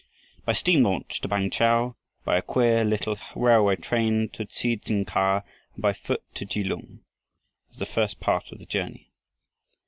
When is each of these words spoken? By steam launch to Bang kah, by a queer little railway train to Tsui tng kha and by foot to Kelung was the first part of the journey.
By 0.45 0.53
steam 0.53 0.81
launch 0.81 1.21
to 1.21 1.27
Bang 1.27 1.51
kah, 1.51 1.93
by 2.25 2.35
a 2.37 2.41
queer 2.41 2.83
little 2.83 3.19
railway 3.35 3.75
train 3.75 4.29
to 4.29 4.45
Tsui 4.47 4.81
tng 4.83 5.05
kha 5.05 5.43
and 5.75 5.81
by 5.83 5.93
foot 5.93 6.23
to 6.33 6.45
Kelung 6.47 7.01
was 7.69 7.77
the 7.77 7.85
first 7.85 8.19
part 8.19 8.51
of 8.51 8.57
the 8.57 8.65
journey. 8.65 9.11